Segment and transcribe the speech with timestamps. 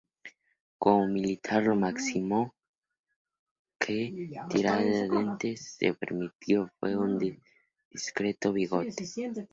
[0.79, 2.55] Como militar, lo máximo
[3.79, 3.99] que
[4.49, 7.19] Tiradentes se permitió fue un
[7.91, 9.05] discreto bigote.